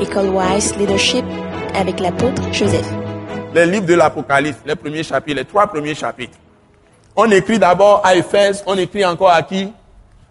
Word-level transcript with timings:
École 0.00 0.28
Wise 0.28 0.76
Leadership 0.76 1.24
avec 1.74 2.00
l'apôtre 2.00 2.42
Joseph. 2.52 2.86
Les 3.54 3.64
livres 3.64 3.86
de 3.86 3.94
l'Apocalypse, 3.94 4.58
les 4.66 4.76
premiers 4.76 5.02
chapitres, 5.02 5.36
les 5.36 5.44
trois 5.46 5.66
premiers 5.66 5.94
chapitres. 5.94 6.36
On 7.16 7.30
écrit 7.30 7.58
d'abord 7.58 8.04
à 8.04 8.14
Éphèse, 8.14 8.62
on 8.66 8.76
écrit 8.76 9.06
encore 9.06 9.30
à 9.30 9.42
qui? 9.42 9.72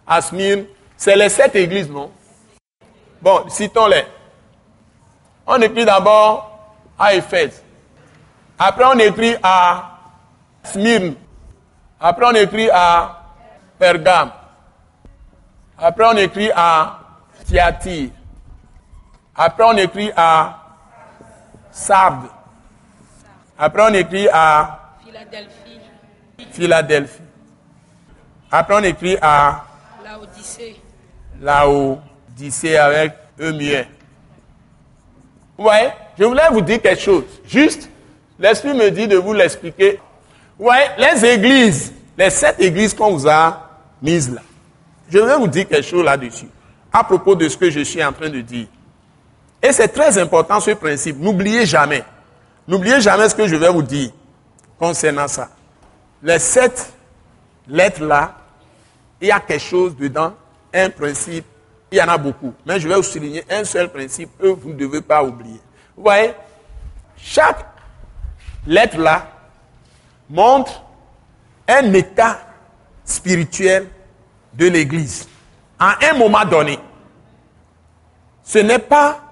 À 0.06 0.22
Smyrne. 0.22 0.66
C'est 0.96 1.16
les 1.16 1.30
sept 1.30 1.56
églises, 1.56 1.90
non? 1.90 2.12
Bon, 3.20 3.50
citons-les. 3.50 4.06
On 5.48 5.60
écrit 5.60 5.84
d'abord 5.84 6.60
à 7.00 7.16
Éphèse. 7.16 7.64
Après, 8.60 8.86
on 8.86 9.00
écrit 9.00 9.36
à 9.42 9.98
Smyrne. 10.64 11.16
Après, 12.00 12.26
on 12.28 12.36
écrit 12.36 12.70
à 12.72 13.24
Pergame. 13.80 14.30
Après, 15.76 16.06
on 16.06 16.18
écrit 16.18 16.52
à 16.56 17.00
Thyatire. 17.48 18.10
Après, 19.36 19.64
on 19.64 19.76
écrit 19.78 20.12
à 20.16 20.58
Sardes. 21.72 22.28
Après, 23.58 23.84
on 23.90 23.94
écrit 23.94 24.28
à 24.32 24.96
Philadelphie, 25.04 25.80
Philadelphie. 26.52 27.22
Après, 28.50 28.76
on 28.76 28.84
écrit 28.84 29.18
à 29.22 29.66
Laodicée, 30.04 30.82
Laodicée 31.42 32.78
avec 32.78 33.14
E 33.40 33.52
muet. 33.52 33.88
Vous 35.58 35.64
voyez, 35.64 35.90
je 36.18 36.24
voulais 36.24 36.48
vous 36.52 36.62
dire 36.62 36.82
quelque 36.82 37.02
chose. 37.02 37.24
Juste, 37.46 37.90
l'Esprit 38.40 38.74
me 38.74 38.90
dit 38.92 39.08
de 39.08 39.18
vous 39.18 39.34
l'expliquer. 39.34 40.00
Vous 40.58 40.66
voyez, 40.66 40.86
les 40.98 41.26
églises, 41.26 41.94
les 42.18 42.30
sept 42.30 42.60
églises 42.60 42.94
qu'on 42.94 43.12
vous 43.12 43.28
a 43.28 43.70
mises 44.02 44.34
là, 44.34 44.42
je 45.10 45.20
voulais 45.20 45.38
vous 45.38 45.48
dire 45.48 45.68
quelque 45.68 45.86
chose 45.86 46.04
là-dessus, 46.06 46.48
à 46.92 47.04
propos 47.04 47.36
de 47.36 47.50
ce 47.50 47.58
que 47.58 47.70
je 47.70 47.82
suis 47.82 48.04
en 48.04 48.14
train 48.14 48.30
de 48.30 48.40
dire. 48.40 48.68
Et 49.66 49.74
c'est 49.74 49.88
très 49.88 50.16
important 50.20 50.60
ce 50.60 50.72
principe. 50.72 51.18
N'oubliez 51.20 51.66
jamais. 51.66 52.04
N'oubliez 52.68 53.02
jamais 53.02 53.28
ce 53.28 53.34
que 53.34 53.48
je 53.48 53.56
vais 53.56 53.70
vous 53.70 53.82
dire 53.82 54.12
concernant 54.78 55.28
ça. 55.28 55.50
Les 56.22 56.38
sept 56.38 56.94
lettres-là, 57.68 58.36
il 59.20 59.30
y 59.30 59.32
a 59.32 59.40
quelque 59.40 59.64
chose 59.64 59.98
dedans, 59.98 60.34
un 60.72 60.92
principe. 60.92 61.46
Il 61.92 61.98
y 61.98 62.02
en 62.02 62.10
a 62.10 62.18
beaucoup. 62.18 62.54
Mais 62.64 62.80
je 62.80 62.88
vais 62.88 62.94
vous 62.94 63.02
souligner 63.02 63.44
un 63.50 63.64
seul 63.64 63.90
principe 63.90 64.30
que 64.40 64.48
vous 64.50 64.70
ne 64.70 64.76
devez 64.76 65.02
pas 65.02 65.24
oublier. 65.24 65.60
Vous 65.98 66.04
voyez, 66.04 66.34
chaque 67.18 67.66
lettre-là 68.68 69.28
montre 70.30 70.84
un 71.68 71.92
état 71.94 72.40
spirituel 73.04 73.88
de 74.54 74.68
l'Église. 74.68 75.28
À 75.80 75.98
un 76.12 76.14
moment 76.14 76.46
donné, 76.46 76.78
ce 78.44 78.60
n'est 78.60 78.78
pas 78.78 79.25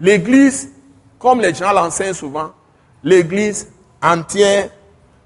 l'Église, 0.00 0.70
comme 1.18 1.40
les 1.40 1.54
gens 1.54 1.72
l'enseignent 1.72 2.14
souvent, 2.14 2.52
l'Église 3.02 3.70
entière. 4.02 4.68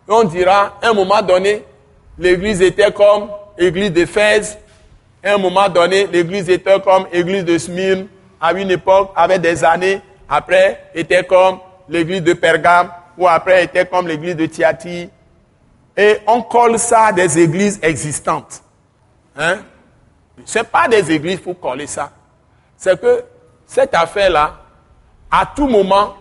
On 0.08 0.24
dira, 0.24 0.78
à 0.83 0.88
un 0.88 0.94
moment 0.94 1.22
donné, 1.22 1.64
l'Église 2.19 2.62
était 2.62 2.92
comme 2.92 3.28
l'Église 3.58 3.92
d'Éphèse. 3.92 4.58
À 5.22 5.34
un 5.34 5.39
moment 5.39 5.69
donné, 5.69 6.06
l'Église 6.06 6.48
était 6.48 6.80
comme 6.80 7.06
l'Église 7.12 7.44
de 7.44 7.58
Smyrne. 7.58 8.06
À 8.41 8.52
une 8.52 8.70
époque, 8.70 9.11
avec 9.16 9.41
des 9.41 9.64
années, 9.64 10.00
après, 10.28 10.91
était 10.94 11.24
comme 11.24 11.58
l'Église 11.89 12.22
de 12.22 12.34
Pergame, 12.34 12.91
ou 13.16 13.27
après, 13.27 13.64
était 13.64 13.86
comme 13.86 14.06
l'Église 14.06 14.36
de 14.36 14.46
Thyatire. 14.46 15.08
Et 15.96 16.19
on 16.28 16.42
colle 16.42 16.78
ça 16.78 17.11
des 17.11 17.39
églises 17.41 17.80
existantes. 17.83 18.62
Hein? 19.36 19.58
Ce 20.44 20.58
n'est 20.58 20.64
pas 20.64 20.86
des 20.86 21.11
églises 21.11 21.41
pour 21.41 21.58
coller 21.58 21.89
ça. 21.89 22.12
C'est 22.77 23.00
que 23.00 23.24
cette 23.69 23.94
affaire-là, 23.94 24.56
à 25.30 25.44
tout 25.55 25.69
moment, 25.69 26.16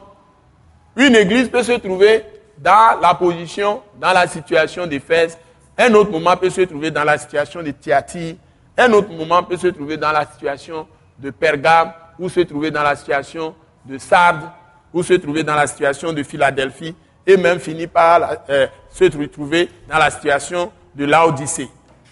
une 0.97 1.15
église 1.15 1.47
peut 1.47 1.63
se 1.63 1.71
trouver 1.71 2.23
dans 2.57 2.99
la 3.01 3.13
position, 3.13 3.81
dans 3.99 4.11
la 4.11 4.27
situation 4.27 4.85
d'Éphèse. 4.85 5.37
Un 5.77 5.93
autre 5.93 6.11
moment 6.11 6.35
peut 6.35 6.49
se 6.49 6.61
trouver 6.61 6.91
dans 6.91 7.05
la 7.05 7.17
situation 7.17 7.63
de 7.63 7.71
Thyatire. 7.71 8.35
Un 8.77 8.91
autre 8.91 9.09
moment 9.11 9.41
peut 9.43 9.55
se 9.55 9.67
trouver 9.67 9.95
dans 9.95 10.11
la 10.11 10.25
situation 10.25 10.85
de 11.17 11.29
Pergame, 11.29 11.93
ou 12.19 12.27
se 12.27 12.41
trouver 12.41 12.69
dans 12.69 12.83
la 12.83 12.97
situation 12.97 13.55
de 13.85 13.97
Sardes, 13.97 14.49
ou 14.93 15.01
se 15.01 15.13
trouver 15.13 15.43
dans 15.43 15.55
la 15.55 15.67
situation 15.67 16.11
de 16.11 16.23
Philadelphie, 16.23 16.95
et 17.25 17.37
même 17.37 17.59
finir 17.59 17.87
par 17.89 18.39
euh, 18.49 18.67
se 18.89 19.05
retrouver 19.17 19.69
dans 19.87 19.97
la 19.97 20.09
situation 20.11 20.71
de 20.93 21.05
Laodicée. 21.05 21.69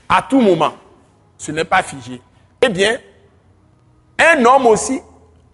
À 0.07 0.21
tout 0.21 0.39
moment, 0.39 0.73
ce 1.37 1.51
n'est 1.51 1.65
pas 1.65 1.83
figé. 1.83 2.21
Eh 2.61 2.69
bien, 2.69 2.97
un 4.17 4.45
homme 4.45 4.67
aussi, 4.67 5.01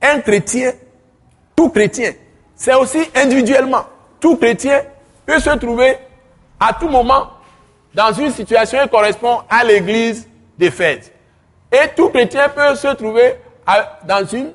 un 0.02 0.20
chrétien, 0.20 0.74
tout 1.56 1.70
chrétien, 1.70 2.14
c'est 2.56 2.74
aussi 2.74 3.00
individuellement. 3.16 3.86
Tout 4.20 4.38
chrétien 4.38 4.82
peut 5.26 5.40
se 5.40 5.50
trouver 5.58 5.98
à 6.60 6.74
tout 6.74 6.90
moment 6.90 7.30
dans 7.94 8.14
une 8.14 8.32
situation 8.32 8.80
qui 8.84 8.90
correspond 8.90 9.40
à 9.50 9.64
l'église 9.64 10.28
d'Éphèse. 10.58 11.12
Et 11.72 11.88
tout 11.96 12.10
chrétien 12.10 12.50
peut 12.50 12.76
se 12.76 12.88
trouver 12.96 13.36
dans 14.06 14.26
une 14.26 14.52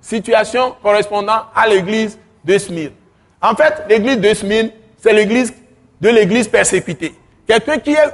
situation 0.00 0.74
correspondant 0.82 1.44
à 1.54 1.66
l'église 1.66 2.18
de 2.44 2.58
Smyrne. 2.58 2.92
En 3.40 3.54
fait, 3.54 3.84
l'église 3.88 4.18
de 4.18 4.34
Smyrne, 4.34 4.70
c'est 4.98 5.12
l'église 5.12 5.52
de 6.00 6.08
l'église 6.08 6.48
persécutée. 6.48 7.14
Quelqu'un 7.46 7.78
qui 7.78 7.92
est 7.92 8.12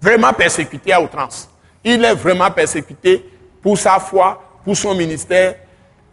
vraiment 0.00 0.32
persécuté 0.32 0.92
à 0.92 1.00
outrance. 1.00 1.48
Il 1.82 2.04
est 2.04 2.14
vraiment 2.14 2.50
persécuté 2.50 3.24
pour 3.62 3.78
sa 3.78 3.98
foi, 3.98 4.42
pour 4.64 4.76
son 4.76 4.94
ministère, 4.94 5.54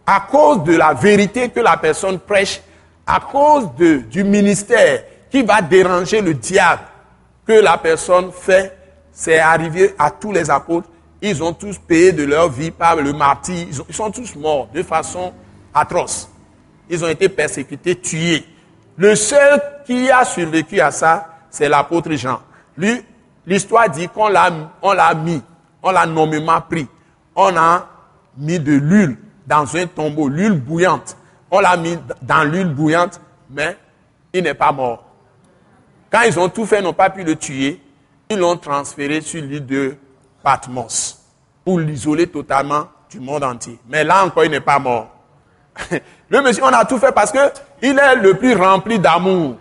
à 0.06 0.20
cause 0.30 0.64
de 0.64 0.76
la 0.76 0.92
vérité 0.94 1.48
que 1.48 1.60
la 1.60 1.76
personne 1.76 2.18
prêche, 2.18 2.60
à 3.06 3.20
cause 3.20 3.68
du 3.74 4.24
ministère 4.24 5.02
qui 5.30 5.42
va 5.42 5.60
déranger 5.60 6.20
le 6.20 6.34
diable 6.34 6.82
que 7.46 7.52
la 7.52 7.76
personne 7.78 8.30
fait. 8.32 8.76
C'est 9.12 9.38
arrivé 9.38 9.94
à 9.98 10.10
tous 10.10 10.32
les 10.32 10.50
apôtres. 10.50 10.88
Ils 11.22 11.42
ont 11.42 11.52
tous 11.52 11.78
payé 11.78 12.12
de 12.12 12.24
leur 12.24 12.48
vie 12.50 12.70
par 12.70 12.96
le 12.96 13.12
martyr. 13.12 13.66
Ils, 13.68 13.80
ont- 13.80 13.86
ils 13.88 13.94
sont 13.94 14.10
tous 14.10 14.34
morts 14.36 14.68
de 14.74 14.82
façon 14.82 15.32
atroce. 15.72 16.28
Ils 16.90 17.02
ont 17.04 17.08
été 17.08 17.28
persécutés, 17.28 17.96
tués. 17.96 18.44
Le 18.96 19.14
seul 19.14 19.60
qui 19.86 20.10
a 20.10 20.24
survécu 20.24 20.80
à 20.80 20.90
ça, 20.90 21.28
c'est 21.50 21.68
l'apôtre 21.68 22.12
Jean. 22.12 22.40
Lui, 22.76 23.02
l'histoire 23.46 23.88
dit 23.88 24.08
qu'on 24.08 24.28
l'a, 24.28 24.50
l'a 24.82 25.14
mis, 25.14 25.42
on 25.82 25.90
l'a 25.90 26.06
nommément 26.06 26.60
pris. 26.60 26.86
On 27.36 27.56
a 27.56 27.86
mis 28.36 28.58
de 28.58 28.72
l'huile 28.74 29.16
dans 29.46 29.76
un 29.76 29.86
tombeau, 29.86 30.28
l'huile 30.28 30.60
bouillante. 30.60 31.16
On 31.50 31.60
l'a 31.60 31.76
mis 31.76 31.98
dans 32.22 32.44
l'huile 32.44 32.72
bouillante, 32.72 33.20
mais 33.50 33.76
il 34.32 34.42
n'est 34.42 34.54
pas 34.54 34.72
mort. 34.72 35.04
Quand 36.10 36.22
ils 36.22 36.38
ont 36.38 36.48
tout 36.48 36.66
fait, 36.66 36.80
ils 36.80 36.84
n'ont 36.84 36.92
pas 36.92 37.10
pu 37.10 37.22
le 37.24 37.36
tuer. 37.36 37.80
Ils 38.30 38.38
l'ont 38.38 38.56
transféré 38.56 39.20
sur 39.20 39.42
l'île 39.42 39.66
de 39.66 39.96
Patmos 40.42 41.18
pour 41.64 41.78
l'isoler 41.78 42.26
totalement 42.26 42.86
du 43.10 43.20
monde 43.20 43.44
entier. 43.44 43.78
Mais 43.88 44.04
là 44.04 44.24
encore, 44.24 44.44
il 44.44 44.50
n'est 44.50 44.60
pas 44.60 44.78
mort. 44.78 45.08
Le 46.28 46.40
monsieur, 46.40 46.64
on 46.64 46.68
a 46.68 46.84
tout 46.84 46.98
fait 46.98 47.12
parce 47.12 47.32
que 47.32 47.38
il 47.82 47.98
est 47.98 48.16
le 48.16 48.34
plus 48.34 48.54
rempli 48.54 48.98
d'amour. 48.98 49.56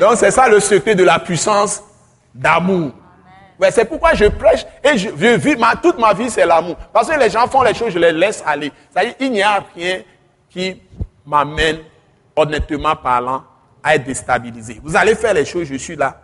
Donc 0.00 0.16
c'est 0.16 0.30
ça 0.30 0.48
le 0.48 0.60
secret 0.60 0.94
de 0.94 1.04
la 1.04 1.18
puissance 1.18 1.82
d'amour. 2.34 2.90
C'est 3.70 3.84
pourquoi 3.84 4.14
je 4.14 4.26
prêche 4.26 4.66
et 4.82 4.98
je, 4.98 5.08
je 5.10 5.36
vis 5.36 5.56
ma, 5.56 5.76
toute 5.76 5.98
ma 5.98 6.12
vie, 6.12 6.28
c'est 6.30 6.46
l'amour. 6.46 6.76
Parce 6.92 7.08
que 7.08 7.18
les 7.18 7.30
gens 7.30 7.46
font 7.46 7.62
les 7.62 7.74
choses, 7.74 7.92
je 7.92 7.98
les 7.98 8.12
laisse 8.12 8.42
aller. 8.46 8.72
C'est-à-dire, 8.90 9.14
il 9.20 9.32
n'y 9.32 9.42
a 9.42 9.64
rien 9.74 10.02
qui 10.50 10.80
m'amène, 11.24 11.78
honnêtement 12.36 12.96
parlant, 12.96 13.44
à 13.82 13.94
être 13.94 14.04
déstabilisé. 14.04 14.80
Vous 14.82 14.96
allez 14.96 15.14
faire 15.14 15.34
les 15.34 15.44
choses, 15.44 15.66
je 15.66 15.76
suis 15.76 15.96
là. 15.96 16.20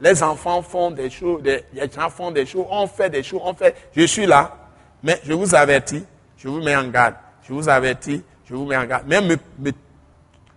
Les 0.00 0.22
enfants 0.22 0.62
font 0.62 0.90
des 0.90 1.10
choses, 1.10 1.42
les 1.42 1.64
gens 1.94 2.08
font 2.08 2.30
des 2.30 2.46
choses, 2.46 2.66
on 2.70 2.86
fait 2.86 3.10
des 3.10 3.22
choses, 3.22 3.40
on 3.44 3.52
fait. 3.52 3.74
Je 3.94 4.06
suis 4.06 4.26
là. 4.26 4.56
Mais 5.02 5.20
je 5.24 5.32
vous 5.32 5.54
avertis, 5.54 6.04
je 6.38 6.48
vous 6.48 6.62
mets 6.62 6.76
en 6.76 6.88
garde. 6.88 7.14
Je 7.46 7.52
vous 7.52 7.68
avertis, 7.68 8.22
je 8.44 8.54
vous 8.54 8.64
mets 8.64 8.76
en 8.76 8.84
garde. 8.84 9.06
Même 9.06 9.26
me, 9.26 9.36
me 9.58 9.72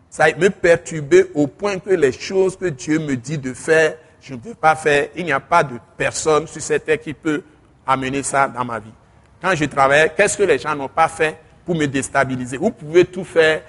ça 0.10 0.28
me 0.38 0.50
perturber 0.50 1.26
au 1.34 1.48
point 1.48 1.80
que 1.80 1.90
les 1.90 2.12
choses 2.12 2.56
que 2.56 2.68
Dieu 2.68 3.00
me 3.00 3.16
dit 3.16 3.40
de 3.40 3.52
faire, 3.54 3.96
je 4.24 4.34
ne 4.34 4.40
peux 4.40 4.56
pas 4.56 4.76
faire. 4.76 5.10
Il 5.16 5.26
n'y 5.26 5.34
a 5.34 5.40
pas 5.40 5.64
de 5.64 5.78
personne 5.98 6.48
sur 6.48 6.62
cette 6.62 6.86
terre 6.86 7.00
qui 7.00 7.14
peut 7.14 7.44
amener 7.86 8.24
ça 8.24 8.48
dans 8.48 8.64
ma 8.64 8.80
vie. 8.80 8.94
Quand 9.42 9.54
je 9.54 9.66
travaille, 9.66 10.12
qu'est-ce 10.16 10.38
que 10.38 10.44
les 10.44 10.58
gens 10.58 10.74
n'ont 10.74 10.88
pas 10.88 11.10
fait 11.10 11.38
pour 11.66 11.76
me 11.76 11.86
déstabiliser? 11.86 12.56
Vous 12.56 12.72
pouvez 12.72 13.04
tout 13.04 13.26
faire, 13.26 13.62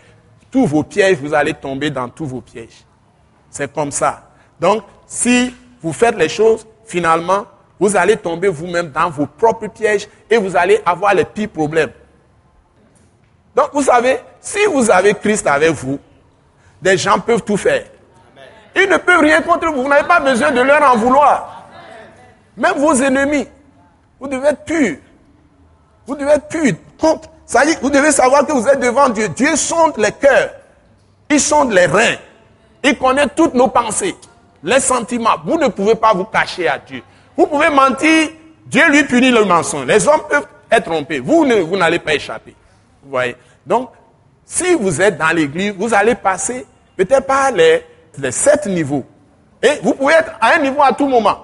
tous 0.53 0.67
vos 0.67 0.85
pièges, 0.85 1.19
vous 1.19 1.35
allez 1.35 1.55
tomber 1.55 1.91
dans 1.91 2.09
tous 2.09 2.27
vos 2.27 2.41
pièges. 2.41 2.85
C'est 3.51 3.73
comme 3.73 3.91
ça. 3.91 4.31
Donc, 4.61 4.85
si 5.07 5.53
vous 5.83 5.93
faites 5.93 6.17
les 6.17 6.29
choses, 6.29 6.65
finalement, 6.85 7.47
vous 7.81 7.97
allez 7.97 8.17
tomber 8.17 8.47
vous-même 8.47 8.91
dans 8.91 9.11
vos 9.11 9.27
propres 9.27 9.67
pièges 9.67 10.09
et 10.31 10.37
vous 10.37 10.57
allez 10.57 10.81
avoir 10.87 11.13
les 11.15 11.25
pires 11.25 11.51
problèmes. 11.51 11.91
Donc, 13.57 13.71
vous 13.73 13.83
savez, 13.83 14.19
si 14.41 14.65
vous 14.67 14.89
avez 14.89 15.15
Christ 15.15 15.49
avec 15.49 15.73
vous, 15.73 15.99
des 16.81 16.97
gens 16.97 17.19
peuvent 17.19 17.43
tout 17.43 17.57
faire. 17.57 17.87
Ils 18.77 18.89
ne 18.89 18.97
peuvent 18.97 19.21
rien 19.21 19.43
contre 19.43 19.69
vous. 19.69 19.83
Vous 19.83 19.89
n'avez 19.89 20.07
pas 20.07 20.21
besoin 20.21 20.51
de 20.51 20.61
leur 20.61 20.83
en 20.83 20.97
vouloir. 20.97 21.65
Même 22.57 22.75
vos 22.77 22.95
ennemis, 22.95 23.47
vous 24.21 24.29
devez 24.29 24.49
être 24.49 24.65
pur. 24.65 24.97
Vous 26.07 26.17
devez 26.17 26.33
être 26.33 26.49
pur 26.49 26.73
Ça 27.47 27.63
vous 27.81 27.91
devez 27.91 28.13
savoir 28.13 28.47
que 28.47 28.53
vous 28.53 28.67
êtes 28.69 28.81
devant 28.81 29.09
Dieu. 29.09 29.29
Dieu 29.29 29.57
sonde 29.57 29.97
les 29.99 30.13
cœurs. 30.13 30.51
Il 31.31 31.41
sonde 31.41 31.73
les 31.73 31.87
reins. 31.87 32.17
Il 32.83 32.99
connaît 32.99 33.27
toutes 33.29 33.55
nos 33.55 33.69
pensées, 33.69 34.15
les 34.63 34.81
sentiments. 34.81 35.37
Vous 35.45 35.57
ne 35.57 35.69
pouvez 35.69 35.95
pas 35.95 36.13
vous 36.13 36.25
cacher 36.25 36.69
à 36.69 36.79
Dieu. 36.79 37.03
Vous 37.37 37.47
pouvez 37.47 37.71
mentir, 37.71 38.29
Dieu 38.67 38.83
lui 38.91 39.05
punit 39.05 39.31
le 39.31 39.45
mensonge. 39.45 39.87
Les 39.87 40.07
hommes 40.07 40.23
peuvent 40.29 40.47
être 40.71 40.85
trompés. 40.85 41.19
Vous, 41.19 41.47
vous 41.67 41.77
n'allez 41.77 41.99
pas 41.99 42.15
échapper. 42.15 42.55
Vous 43.03 43.11
voyez 43.11 43.37
Donc, 43.67 43.91
si 44.45 44.75
vous 44.75 45.01
êtes 45.01 45.17
dans 45.17 45.35
l'église, 45.35 45.73
vous 45.79 45.95
allez 45.95 46.15
passer 46.15 46.67
peut-être 46.97 47.27
pas 47.27 47.51
les, 47.51 47.85
les 48.19 48.33
sept 48.33 48.67
niveaux. 48.67 49.05
Et 49.63 49.81
vous 49.83 49.95
pouvez 49.95 50.15
être 50.15 50.33
à 50.41 50.55
un 50.57 50.59
niveau 50.59 50.83
à 50.83 50.93
tout 50.93 51.07
moment. 51.07 51.39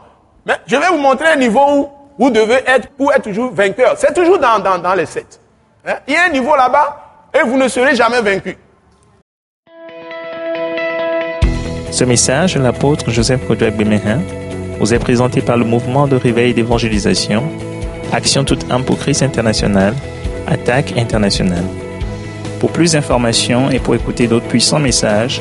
Mais 0.47 0.55
je 0.67 0.77
vais 0.77 0.89
vous 0.89 0.99
montrer 0.99 1.29
un 1.29 1.37
niveau 1.37 1.61
où 1.71 1.89
vous 2.19 2.31
devez 2.31 2.59
être 2.67 2.89
pour 2.91 3.13
être 3.13 3.23
toujours 3.23 3.53
vainqueur. 3.53 3.95
C'est 3.97 4.13
toujours 4.15 4.39
dans, 4.39 4.59
dans, 4.59 4.79
dans 4.79 4.95
les 4.95 5.07
sept. 5.07 5.41
Hein? 5.87 5.95
Il 6.07 6.15
y 6.15 6.17
a 6.17 6.25
un 6.27 6.29
niveau 6.31 6.55
là-bas 6.57 7.31
et 7.35 7.43
vous 7.47 7.57
ne 7.57 7.69
serez 7.69 7.95
jamais 7.95 8.21
vaincu. 8.21 8.57
Ce 11.91 12.05
message 12.05 12.57
l'apôtre 12.57 13.11
Joseph 13.11 13.47
Kodouak 13.47 13.77
Bemehin 13.77 14.21
vous 14.79 14.95
est 14.95 14.99
présenté 14.99 15.41
par 15.43 15.57
le 15.57 15.65
mouvement 15.65 16.07
de 16.07 16.17
réveil 16.17 16.55
d'évangélisation, 16.55 17.45
Action 18.13 18.45
toute 18.45 18.71
âme 18.71 18.85
pour 18.85 18.99
Christ 18.99 19.23
international, 19.23 19.95
Attaque 20.47 20.97
internationale. 20.97 21.65
Pour 22.59 22.73
plus 22.73 22.93
d'informations 22.93 23.71
et 23.71 23.79
pour 23.79 23.95
écouter 23.95 24.27
d'autres 24.27 24.49
puissants 24.49 24.79
messages, 24.79 25.41